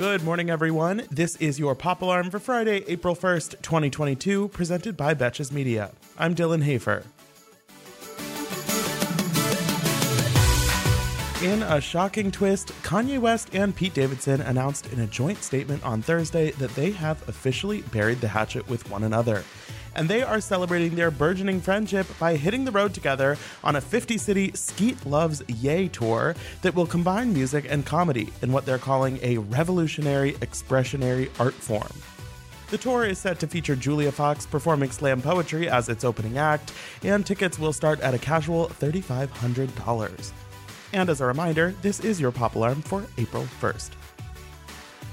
Good 0.00 0.24
morning, 0.24 0.48
everyone. 0.48 1.02
This 1.10 1.36
is 1.36 1.58
your 1.58 1.74
Pop 1.74 2.00
Alarm 2.00 2.30
for 2.30 2.38
Friday, 2.38 2.82
April 2.88 3.14
1st, 3.14 3.60
2022, 3.60 4.48
presented 4.48 4.96
by 4.96 5.12
Betches 5.12 5.52
Media. 5.52 5.90
I'm 6.16 6.34
Dylan 6.34 6.62
Hafer. 6.62 7.04
In 11.46 11.62
a 11.62 11.82
shocking 11.82 12.30
twist, 12.30 12.68
Kanye 12.82 13.18
West 13.18 13.50
and 13.52 13.76
Pete 13.76 13.92
Davidson 13.92 14.40
announced 14.40 14.90
in 14.90 15.00
a 15.00 15.06
joint 15.06 15.42
statement 15.42 15.84
on 15.84 16.00
Thursday 16.00 16.52
that 16.52 16.74
they 16.74 16.92
have 16.92 17.28
officially 17.28 17.82
buried 17.82 18.22
the 18.22 18.28
hatchet 18.28 18.66
with 18.70 18.90
one 18.90 19.02
another 19.02 19.44
and 19.94 20.08
they 20.08 20.22
are 20.22 20.40
celebrating 20.40 20.94
their 20.94 21.10
burgeoning 21.10 21.60
friendship 21.60 22.06
by 22.18 22.36
hitting 22.36 22.64
the 22.64 22.72
road 22.72 22.94
together 22.94 23.36
on 23.64 23.76
a 23.76 23.80
50 23.80 24.18
city 24.18 24.50
Skete 24.52 25.04
Loves 25.06 25.42
Yay 25.48 25.88
tour 25.88 26.34
that 26.62 26.74
will 26.74 26.86
combine 26.86 27.32
music 27.32 27.66
and 27.68 27.84
comedy 27.84 28.32
in 28.42 28.52
what 28.52 28.66
they're 28.66 28.78
calling 28.78 29.18
a 29.22 29.38
revolutionary 29.38 30.32
expressionary 30.34 31.30
art 31.38 31.54
form. 31.54 31.92
The 32.70 32.78
tour 32.78 33.04
is 33.04 33.18
set 33.18 33.40
to 33.40 33.48
feature 33.48 33.74
Julia 33.74 34.12
Fox 34.12 34.46
performing 34.46 34.92
slam 34.92 35.20
poetry 35.20 35.68
as 35.68 35.88
its 35.88 36.04
opening 36.04 36.38
act, 36.38 36.72
and 37.02 37.26
tickets 37.26 37.58
will 37.58 37.72
start 37.72 37.98
at 38.00 38.14
a 38.14 38.18
casual 38.18 38.68
$3,500. 38.68 40.32
And 40.92 41.10
as 41.10 41.20
a 41.20 41.26
reminder, 41.26 41.74
this 41.82 42.00
is 42.00 42.20
your 42.20 42.30
pop 42.30 42.54
alarm 42.54 42.82
for 42.82 43.04
April 43.18 43.46
1st. 43.60 43.99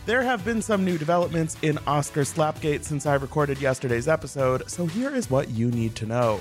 There 0.08 0.24
have 0.24 0.46
been 0.46 0.62
some 0.62 0.86
new 0.86 0.98
developments 0.98 1.58
in 1.64 1.78
Oscar 1.86 2.22
Slapgate 2.22 2.86
since 2.86 3.06
I 3.06 3.16
recorded 3.16 3.60
yesterday's 3.60 4.08
episode, 4.08 4.72
so 4.72 4.86
here 4.86 5.14
is 5.14 5.30
what 5.30 5.50
you 5.50 5.70
need 5.70 5.96
to 5.96 6.06
know. 6.06 6.40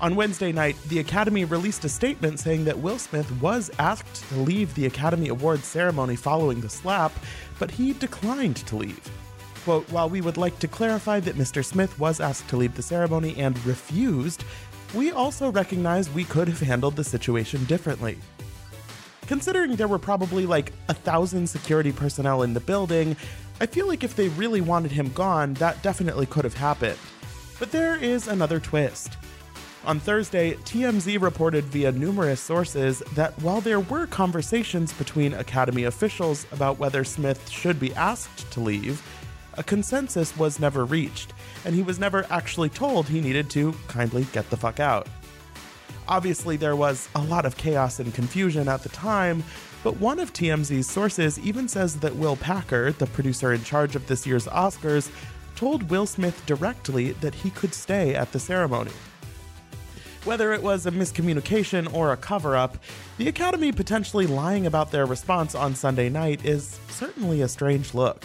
On 0.00 0.16
Wednesday 0.16 0.50
night, 0.50 0.74
the 0.88 0.98
Academy 0.98 1.44
released 1.44 1.84
a 1.84 1.88
statement 1.88 2.40
saying 2.40 2.64
that 2.64 2.80
Will 2.80 2.98
Smith 2.98 3.30
was 3.40 3.70
asked 3.78 4.28
to 4.28 4.38
leave 4.38 4.74
the 4.74 4.86
Academy 4.86 5.28
Awards 5.28 5.64
ceremony 5.64 6.16
following 6.16 6.60
the 6.60 6.68
slap, 6.68 7.12
but 7.60 7.70
he 7.70 7.92
declined 7.92 8.56
to 8.56 8.74
leave. 8.74 9.08
Quote, 9.62 9.88
while 9.92 10.10
we 10.10 10.20
would 10.20 10.36
like 10.36 10.58
to 10.58 10.66
clarify 10.66 11.20
that 11.20 11.36
Mr. 11.36 11.64
Smith 11.64 11.96
was 12.00 12.18
asked 12.18 12.48
to 12.48 12.56
leave 12.56 12.74
the 12.74 12.82
ceremony 12.82 13.36
and 13.36 13.64
refused, 13.64 14.42
we 14.94 15.12
also 15.12 15.52
recognize 15.52 16.10
we 16.10 16.24
could 16.24 16.48
have 16.48 16.58
handled 16.58 16.96
the 16.96 17.04
situation 17.04 17.62
differently. 17.66 18.18
Considering 19.26 19.76
there 19.76 19.88
were 19.88 19.98
probably 19.98 20.44
like 20.44 20.72
a 20.88 20.94
thousand 20.94 21.48
security 21.48 21.92
personnel 21.92 22.42
in 22.42 22.52
the 22.52 22.60
building, 22.60 23.16
I 23.60 23.66
feel 23.66 23.86
like 23.86 24.04
if 24.04 24.16
they 24.16 24.28
really 24.30 24.60
wanted 24.60 24.92
him 24.92 25.10
gone, 25.12 25.54
that 25.54 25.82
definitely 25.82 26.26
could 26.26 26.44
have 26.44 26.54
happened. 26.54 26.98
But 27.58 27.72
there 27.72 27.96
is 27.96 28.28
another 28.28 28.60
twist. 28.60 29.16
On 29.86 30.00
Thursday, 30.00 30.54
TMZ 30.54 31.20
reported 31.20 31.64
via 31.64 31.92
numerous 31.92 32.40
sources 32.40 33.00
that 33.14 33.38
while 33.42 33.60
there 33.60 33.80
were 33.80 34.06
conversations 34.06 34.92
between 34.92 35.34
Academy 35.34 35.84
officials 35.84 36.46
about 36.52 36.78
whether 36.78 37.04
Smith 37.04 37.48
should 37.48 37.78
be 37.78 37.94
asked 37.94 38.50
to 38.52 38.60
leave, 38.60 39.02
a 39.54 39.62
consensus 39.62 40.36
was 40.36 40.58
never 40.58 40.84
reached, 40.84 41.32
and 41.64 41.74
he 41.74 41.82
was 41.82 41.98
never 41.98 42.26
actually 42.30 42.70
told 42.70 43.08
he 43.08 43.20
needed 43.20 43.50
to 43.50 43.74
kindly 43.88 44.26
get 44.32 44.48
the 44.50 44.56
fuck 44.56 44.80
out. 44.80 45.06
Obviously, 46.06 46.56
there 46.56 46.76
was 46.76 47.08
a 47.14 47.22
lot 47.22 47.46
of 47.46 47.56
chaos 47.56 47.98
and 47.98 48.12
confusion 48.12 48.68
at 48.68 48.82
the 48.82 48.90
time, 48.90 49.42
but 49.82 49.98
one 49.98 50.18
of 50.18 50.32
TMZ's 50.32 50.88
sources 50.88 51.38
even 51.38 51.66
says 51.66 51.96
that 52.00 52.16
Will 52.16 52.36
Packer, 52.36 52.92
the 52.92 53.06
producer 53.06 53.52
in 53.52 53.64
charge 53.64 53.96
of 53.96 54.06
this 54.06 54.26
year's 54.26 54.46
Oscars, 54.46 55.10
told 55.56 55.90
Will 55.90 56.06
Smith 56.06 56.44
directly 56.46 57.12
that 57.12 57.34
he 57.34 57.50
could 57.50 57.72
stay 57.72 58.14
at 58.14 58.32
the 58.32 58.38
ceremony. 58.38 58.90
Whether 60.24 60.52
it 60.52 60.62
was 60.62 60.86
a 60.86 60.90
miscommunication 60.90 61.92
or 61.92 62.12
a 62.12 62.16
cover 62.16 62.56
up, 62.56 62.78
the 63.18 63.28
Academy 63.28 63.72
potentially 63.72 64.26
lying 64.26 64.66
about 64.66 64.90
their 64.90 65.06
response 65.06 65.54
on 65.54 65.74
Sunday 65.74 66.08
night 66.08 66.44
is 66.44 66.78
certainly 66.88 67.42
a 67.42 67.48
strange 67.48 67.94
look. 67.94 68.24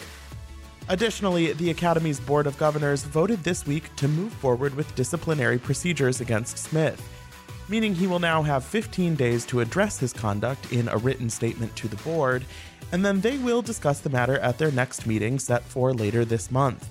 Additionally, 0.88 1.52
the 1.52 1.70
Academy's 1.70 2.18
Board 2.18 2.46
of 2.46 2.58
Governors 2.58 3.04
voted 3.04 3.44
this 3.44 3.66
week 3.66 3.94
to 3.96 4.08
move 4.08 4.32
forward 4.32 4.74
with 4.74 4.94
disciplinary 4.94 5.58
procedures 5.58 6.20
against 6.20 6.58
Smith 6.58 7.06
meaning 7.70 7.94
he 7.94 8.08
will 8.08 8.18
now 8.18 8.42
have 8.42 8.64
15 8.64 9.14
days 9.14 9.46
to 9.46 9.60
address 9.60 9.98
his 9.98 10.12
conduct 10.12 10.72
in 10.72 10.88
a 10.88 10.98
written 10.98 11.30
statement 11.30 11.74
to 11.76 11.88
the 11.88 11.96
board, 12.02 12.44
and 12.92 13.04
then 13.04 13.20
they 13.20 13.38
will 13.38 13.62
discuss 13.62 14.00
the 14.00 14.10
matter 14.10 14.38
at 14.40 14.58
their 14.58 14.72
next 14.72 15.06
meeting 15.06 15.38
set 15.38 15.62
for 15.62 15.94
later 15.94 16.24
this 16.24 16.50
month. 16.50 16.90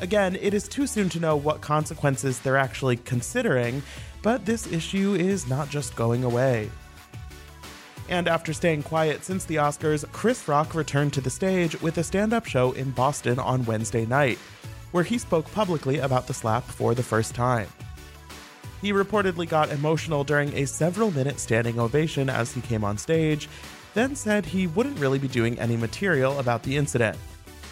Again, 0.00 0.36
it 0.40 0.52
is 0.52 0.66
too 0.66 0.88
soon 0.88 1.08
to 1.10 1.20
know 1.20 1.36
what 1.36 1.60
consequences 1.60 2.40
they're 2.40 2.56
actually 2.56 2.96
considering, 2.96 3.80
but 4.20 4.44
this 4.44 4.66
issue 4.66 5.14
is 5.14 5.48
not 5.48 5.70
just 5.70 5.94
going 5.94 6.24
away. 6.24 6.68
And 8.08 8.26
after 8.26 8.52
staying 8.52 8.82
quiet 8.82 9.24
since 9.24 9.44
the 9.44 9.56
Oscars, 9.56 10.10
Chris 10.10 10.48
Rock 10.48 10.74
returned 10.74 11.12
to 11.12 11.20
the 11.20 11.30
stage 11.30 11.80
with 11.80 11.96
a 11.98 12.02
stand 12.02 12.32
up 12.32 12.46
show 12.46 12.72
in 12.72 12.90
Boston 12.90 13.38
on 13.38 13.64
Wednesday 13.64 14.04
night, 14.04 14.38
where 14.90 15.04
he 15.04 15.18
spoke 15.18 15.50
publicly 15.52 15.98
about 15.98 16.26
the 16.26 16.34
slap 16.34 16.64
for 16.64 16.96
the 16.96 17.02
first 17.02 17.34
time. 17.34 17.68
He 18.82 18.92
reportedly 18.92 19.48
got 19.48 19.70
emotional 19.70 20.24
during 20.24 20.52
a 20.54 20.66
several 20.66 21.12
minute 21.12 21.38
standing 21.38 21.78
ovation 21.78 22.28
as 22.28 22.52
he 22.52 22.60
came 22.60 22.82
on 22.82 22.98
stage, 22.98 23.48
then 23.94 24.16
said 24.16 24.44
he 24.44 24.66
wouldn't 24.66 24.98
really 24.98 25.20
be 25.20 25.28
doing 25.28 25.56
any 25.60 25.76
material 25.76 26.38
about 26.40 26.64
the 26.64 26.76
incident. 26.76 27.16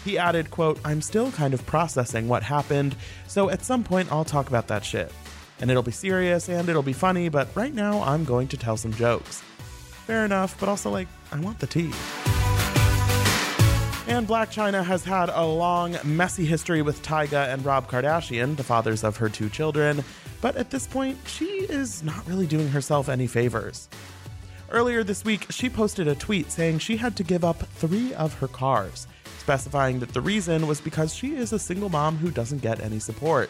He 0.05 0.17
added, 0.17 0.49
quote, 0.49 0.79
I'm 0.85 1.01
still 1.01 1.31
kind 1.31 1.53
of 1.53 1.65
processing 1.65 2.29
what 2.29 2.43
happened, 2.43 2.95
so 3.27 3.49
at 3.49 3.63
some 3.63 3.83
point 3.83 4.11
I'll 4.11 4.25
talk 4.25 4.47
about 4.47 4.67
that 4.69 4.85
shit. 4.85 5.11
And 5.59 5.69
it'll 5.69 5.83
be 5.83 5.91
serious 5.91 6.47
and 6.47 6.69
it'll 6.69 6.81
be 6.81 6.93
funny, 6.93 7.27
but 7.27 7.53
right 7.55 7.73
now 7.73 8.01
I'm 8.01 8.23
going 8.23 8.47
to 8.47 8.57
tell 8.57 8.77
some 8.77 8.93
jokes. 8.93 9.41
Fair 10.07 10.23
enough, 10.25 10.57
but 10.59 10.69
also 10.69 10.89
like, 10.89 11.09
I 11.31 11.39
want 11.41 11.59
the 11.59 11.67
tea. 11.67 11.91
And 14.11 14.27
Blac 14.27 14.47
Chyna 14.47 14.83
has 14.83 15.05
had 15.05 15.29
a 15.29 15.45
long, 15.45 15.95
messy 16.03 16.45
history 16.45 16.81
with 16.81 17.01
Tyga 17.01 17.47
and 17.47 17.63
Rob 17.63 17.89
Kardashian, 17.89 18.57
the 18.57 18.63
fathers 18.63 19.05
of 19.05 19.15
her 19.15 19.29
two 19.29 19.47
children, 19.47 20.03
but 20.41 20.57
at 20.57 20.69
this 20.69 20.85
point, 20.85 21.17
she 21.25 21.45
is 21.45 22.03
not 22.03 22.27
really 22.27 22.45
doing 22.45 22.67
herself 22.67 23.07
any 23.07 23.25
favors. 23.25 23.87
Earlier 24.69 25.05
this 25.05 25.23
week, 25.23 25.47
she 25.49 25.69
posted 25.69 26.09
a 26.09 26.15
tweet 26.15 26.51
saying 26.51 26.79
she 26.79 26.97
had 26.97 27.15
to 27.15 27.23
give 27.23 27.45
up 27.45 27.63
three 27.75 28.13
of 28.15 28.33
her 28.33 28.49
cars, 28.49 29.07
specifying 29.39 29.99
that 30.01 30.13
the 30.13 30.19
reason 30.19 30.67
was 30.67 30.81
because 30.81 31.15
she 31.15 31.37
is 31.37 31.53
a 31.53 31.57
single 31.57 31.89
mom 31.89 32.17
who 32.17 32.31
doesn't 32.31 32.61
get 32.61 32.81
any 32.81 32.99
support. 32.99 33.49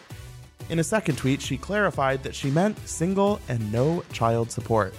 In 0.70 0.78
a 0.78 0.84
second 0.84 1.18
tweet, 1.18 1.42
she 1.42 1.58
clarified 1.58 2.22
that 2.22 2.36
she 2.36 2.52
meant 2.52 2.78
single 2.86 3.40
and 3.48 3.72
no 3.72 4.04
child 4.12 4.52
support. 4.52 4.94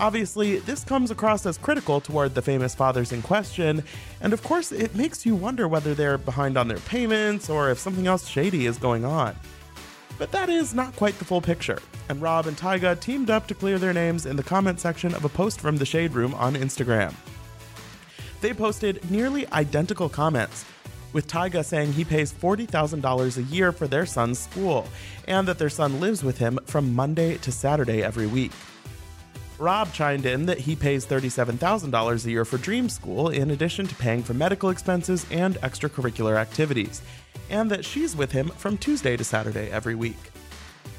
Obviously, 0.00 0.58
this 0.60 0.84
comes 0.84 1.10
across 1.10 1.44
as 1.44 1.58
critical 1.58 2.00
toward 2.00 2.34
the 2.34 2.42
famous 2.42 2.74
fathers 2.74 3.12
in 3.12 3.22
question, 3.22 3.84
and 4.20 4.32
of 4.32 4.42
course, 4.42 4.72
it 4.72 4.94
makes 4.96 5.26
you 5.26 5.34
wonder 5.34 5.68
whether 5.68 5.94
they're 5.94 6.18
behind 6.18 6.56
on 6.56 6.66
their 6.66 6.78
payments 6.78 7.50
or 7.50 7.70
if 7.70 7.78
something 7.78 8.06
else 8.06 8.26
shady 8.26 8.66
is 8.66 8.78
going 8.78 9.04
on. 9.04 9.36
But 10.18 10.32
that 10.32 10.48
is 10.48 10.74
not 10.74 10.96
quite 10.96 11.18
the 11.18 11.24
full 11.24 11.40
picture, 11.40 11.78
and 12.08 12.22
Rob 12.22 12.46
and 12.46 12.56
Tyga 12.56 12.98
teamed 12.98 13.28
up 13.28 13.46
to 13.48 13.54
clear 13.54 13.78
their 13.78 13.92
names 13.92 14.24
in 14.24 14.36
the 14.36 14.42
comment 14.42 14.80
section 14.80 15.14
of 15.14 15.24
a 15.24 15.28
post 15.28 15.60
from 15.60 15.76
the 15.76 15.86
Shade 15.86 16.14
Room 16.14 16.32
on 16.34 16.54
Instagram. 16.54 17.14
They 18.40 18.54
posted 18.54 19.08
nearly 19.10 19.46
identical 19.52 20.08
comments, 20.08 20.64
with 21.12 21.28
Tyga 21.28 21.64
saying 21.64 21.92
he 21.92 22.04
pays 22.04 22.32
$40,000 22.32 23.36
a 23.36 23.42
year 23.42 23.72
for 23.72 23.86
their 23.86 24.06
son's 24.06 24.38
school, 24.38 24.88
and 25.28 25.46
that 25.46 25.58
their 25.58 25.68
son 25.68 26.00
lives 26.00 26.24
with 26.24 26.38
him 26.38 26.58
from 26.64 26.94
Monday 26.94 27.36
to 27.38 27.52
Saturday 27.52 28.02
every 28.02 28.26
week. 28.26 28.52
Rob 29.62 29.92
chimed 29.92 30.26
in 30.26 30.46
that 30.46 30.58
he 30.58 30.74
pays 30.74 31.06
$37,000 31.06 32.24
a 32.26 32.30
year 32.30 32.44
for 32.44 32.58
Dream 32.58 32.88
School 32.88 33.28
in 33.28 33.52
addition 33.52 33.86
to 33.86 33.94
paying 33.94 34.20
for 34.20 34.34
medical 34.34 34.70
expenses 34.70 35.24
and 35.30 35.54
extracurricular 35.60 36.36
activities, 36.36 37.00
and 37.48 37.70
that 37.70 37.84
she's 37.84 38.16
with 38.16 38.32
him 38.32 38.48
from 38.48 38.76
Tuesday 38.76 39.16
to 39.16 39.22
Saturday 39.22 39.70
every 39.70 39.94
week. 39.94 40.18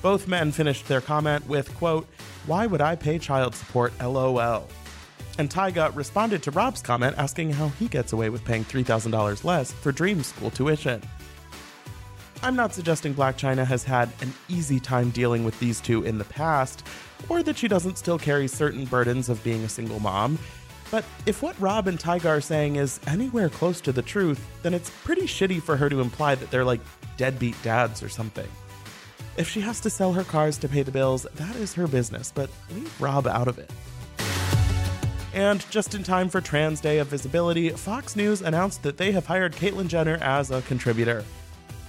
Both 0.02 0.30
men 0.30 0.54
finished 0.54 0.88
their 0.88 1.02
comment 1.02 1.46
with, 1.46 1.76
quote, 1.76 2.08
Why 2.46 2.66
would 2.66 2.80
I 2.80 2.96
pay 2.96 3.20
child 3.20 3.54
support? 3.54 3.92
LOL. 4.02 4.70
And 5.38 5.50
Tyga 5.50 5.94
responded 5.94 6.42
to 6.44 6.52
Rob's 6.52 6.82
comment 6.82 7.16
asking 7.18 7.52
how 7.52 7.68
he 7.68 7.90
gets 7.90 8.14
away 8.14 8.30
with 8.30 8.46
paying 8.46 8.64
$3,000 8.64 9.44
less 9.44 9.74
for 9.74 9.92
Dream 9.92 10.24
School 10.24 10.52
tuition. 10.52 11.02
I'm 12.44 12.58
not 12.58 12.74
suggesting 12.74 13.14
Blac 13.14 13.36
Chyna 13.36 13.66
has 13.66 13.86
had 13.86 14.10
an 14.20 14.34
easy 14.50 14.78
time 14.78 15.12
dealing 15.12 15.46
with 15.46 15.58
these 15.62 15.80
two 15.80 16.04
in 16.04 16.18
the 16.18 16.26
past, 16.26 16.86
or 17.30 17.42
that 17.42 17.58
she 17.58 17.70
doesn't 17.70 17.98
still 17.98 18.20
carry 18.20 18.50
certain 18.50 18.84
burdens 18.84 19.30
of 19.30 19.42
being 19.46 19.64
a 19.64 19.70
single 19.70 20.02
mom. 20.02 20.38
But 20.92 21.06
if 21.26 21.42
what 21.42 21.58
Rob 21.58 21.88
and 21.88 21.98
Tyga 21.98 22.26
are 22.26 22.42
saying 22.42 22.76
is 22.76 23.00
anywhere 23.08 23.48
close 23.48 23.80
to 23.80 23.94
the 23.94 24.02
truth, 24.02 24.46
then 24.62 24.74
it's 24.74 24.90
pretty 25.06 25.22
shitty 25.22 25.64
for 25.64 25.78
her 25.78 25.88
to 25.88 26.02
imply 26.02 26.36
that 26.36 26.52
they're 26.52 26.66
like 26.66 26.82
deadbeat 27.16 27.56
dads 27.64 28.04
or 28.04 28.10
something. 28.10 28.50
If 29.38 29.48
she 29.48 29.62
has 29.62 29.80
to 29.80 29.90
sell 29.90 30.12
her 30.12 30.26
cars 30.26 30.58
to 30.58 30.68
pay 30.68 30.84
the 30.84 30.92
bills, 30.92 31.26
that 31.36 31.56
is 31.56 31.74
her 31.76 31.88
business, 31.88 32.34
but 32.36 32.50
leave 32.72 33.02
Rob 33.02 33.26
out 33.26 33.48
of 33.48 33.58
it. 33.58 33.72
And 35.34 35.66
just 35.72 35.96
in 35.96 36.04
time 36.04 36.28
for 36.28 36.42
Trans 36.42 36.82
Day 36.82 37.00
of 37.00 37.08
Visibility, 37.08 37.70
Fox 37.70 38.18
News 38.18 38.42
announced 38.42 38.84
that 38.84 38.98
they 38.98 39.14
have 39.14 39.26
hired 39.26 39.54
Caitlyn 39.54 39.88
Jenner 39.88 40.18
as 40.18 40.52
a 40.52 40.62
contributor. 40.64 41.24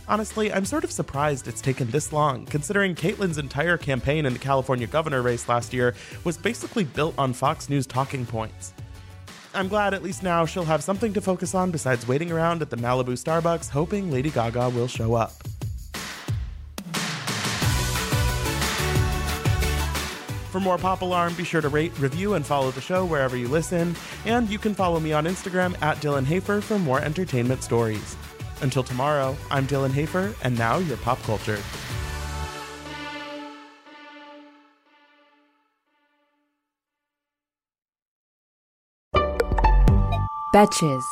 Honestly, 0.07 0.53
I'm 0.53 0.67
sort 0.67 0.85
of 0.85 0.93
surprised 0.93 1.49
it's 1.49 1.63
taken 1.63 1.91
this 1.91 2.13
long, 2.13 2.45
considering 2.47 2.95
Caitlyn's 2.95 3.39
entire 3.39 3.79
campaign 3.79 4.27
in 4.27 4.35
the 4.35 4.39
California 4.39 4.87
governor 4.87 5.23
race 5.23 5.49
last 5.49 5.73
year 5.73 5.95
was 6.25 6.37
basically 6.37 6.85
built 6.85 7.15
on 7.17 7.33
Fox 7.33 7.71
News 7.71 7.87
talking 7.87 8.27
points. 8.27 8.75
I'm 9.55 9.69
glad 9.69 9.95
at 9.95 10.03
least 10.03 10.23
now 10.23 10.45
she'll 10.45 10.65
have 10.65 10.83
something 10.83 11.15
to 11.15 11.21
focus 11.21 11.55
on 11.55 11.71
besides 11.71 12.07
waiting 12.07 12.31
around 12.31 12.61
at 12.61 12.69
the 12.69 12.77
Malibu 12.77 13.13
Starbucks 13.13 13.71
hoping 13.71 14.11
Lady 14.11 14.31
Gaga 14.31 14.69
will 14.71 14.89
show 14.89 15.15
up. 15.15 15.33
For 20.51 20.61
more 20.61 20.79
Pop 20.79 21.01
Alarm, 21.03 21.35
be 21.35 21.45
sure 21.45 21.61
to 21.61 21.69
rate, 21.69 21.99
review, 21.99 22.35
and 22.35 22.45
follow 22.47 22.71
the 22.71 22.81
show 22.81 23.05
wherever 23.05 23.37
you 23.37 23.49
listen. 23.49 23.97
And 24.25 24.49
you 24.49 24.59
can 24.59 24.75
follow 24.75 25.01
me 25.01 25.13
on 25.13 25.25
Instagram 25.25 25.81
at 25.83 25.97
Dylan 25.97 26.25
Hafer 26.25 26.61
for 26.61 26.79
more 26.79 27.01
entertainment 27.01 27.63
stories. 27.63 28.17
Until 28.65 28.83
tomorrow, 28.83 29.37
I'm 29.51 29.67
Dylan 29.67 29.91
Hafer, 29.91 30.35
and 30.43 30.59
now 30.59 30.79
your 30.79 30.97
pop 30.97 31.23
culture. 31.23 31.61
Betches. 40.55 41.03